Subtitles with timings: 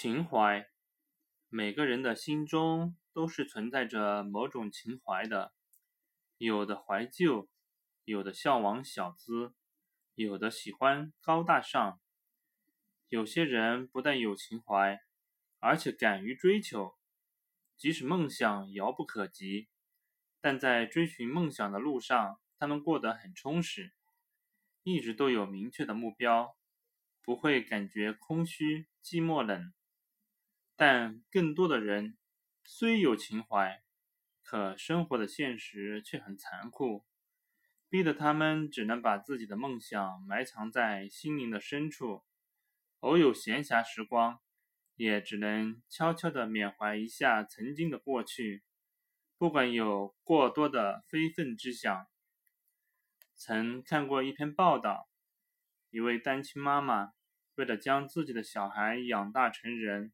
[0.00, 0.70] 情怀，
[1.48, 5.52] 每个人的心中都是存在着某种情怀的，
[6.36, 7.48] 有的怀旧，
[8.04, 9.54] 有的向往小资，
[10.14, 11.98] 有的喜欢高大上。
[13.08, 15.00] 有些人不但有情怀，
[15.58, 16.96] 而且敢于追求，
[17.76, 19.66] 即使梦想遥不可及，
[20.40, 23.92] 但在追寻梦想的路上，他们过得很充实，
[24.84, 26.56] 一直都有明确的目标，
[27.20, 29.72] 不会感觉空虚、寂寞、冷。
[30.80, 32.16] 但更多的人
[32.62, 33.82] 虽有情怀，
[34.44, 37.04] 可生活的现实却很残酷，
[37.88, 42.24] 逼得他们只能把自己的梦想埋藏在心灵的深处。
[43.00, 44.38] 偶有闲暇时光，
[44.94, 48.62] 也只能悄悄地缅怀一下曾经的过去，
[49.36, 52.06] 不管有过多的非分之想。
[53.34, 55.08] 曾看过一篇报道，
[55.90, 57.14] 一位单亲妈妈
[57.56, 60.12] 为了将自己的小孩养大成人。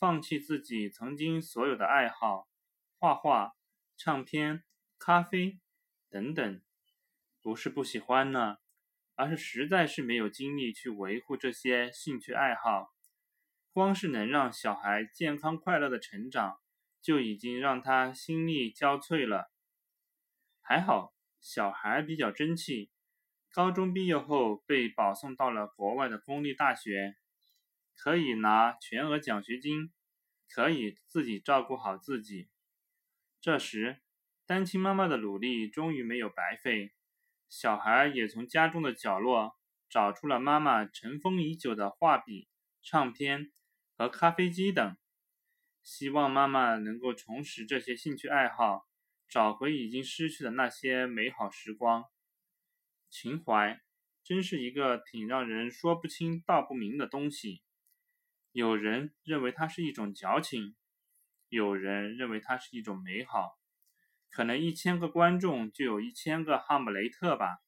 [0.00, 2.48] 放弃自己曾经所有的爱好，
[2.98, 3.52] 画画、
[3.98, 4.64] 唱片、
[4.98, 5.60] 咖啡
[6.08, 6.62] 等等，
[7.42, 8.56] 不是不喜欢呢，
[9.14, 12.94] 而是实在是没有精力去维护这些兴趣爱好。
[13.74, 16.60] 光是能让小孩健康快乐的成长，
[17.02, 19.52] 就已经让他心力交瘁了。
[20.62, 22.90] 还好，小孩比较争气，
[23.52, 27.16] 高中毕业后被保送到了国外的公立大学。
[28.02, 29.92] 可以拿全额奖学金，
[30.48, 32.48] 可以自己照顾好自己。
[33.42, 34.00] 这时，
[34.46, 36.94] 单亲妈妈的努力终于没有白费，
[37.50, 42.48] 小孩也从家中的角落找出了妈妈尘封已久的画笔、
[42.80, 43.52] 唱片
[43.98, 44.96] 和咖啡机等，
[45.82, 48.88] 希望妈妈能够重拾这些兴趣爱好，
[49.28, 52.06] 找回已经失去的那些美好时光。
[53.10, 53.78] 情怀
[54.24, 57.62] 真是一个挺让人说不清道不明的东西。
[58.52, 60.74] 有人认为它是一种矫情，
[61.48, 63.58] 有人认为它是一种美好，
[64.30, 67.58] 可能一千个观众就有一千个哈姆雷特吧。